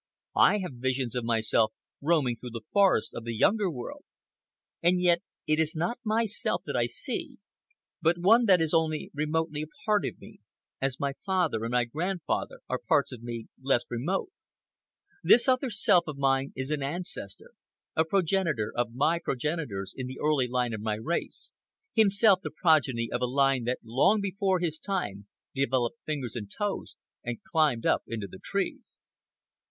[0.39, 4.03] I have visions of myself roaming through the forests of the Younger World;
[4.81, 7.37] and yet it is not myself that I see
[8.01, 10.39] but one that is only remotely a part of me,
[10.81, 14.31] as my father and my grandfather are parts of me less remote.
[15.21, 17.51] This other self of mine is an ancestor,
[17.95, 21.53] a progenitor of my progenitors in the early line of my race,
[21.93, 26.97] himself the progeny of a line that long before his time developed fingers and toes
[27.23, 28.99] and climbed up into the trees.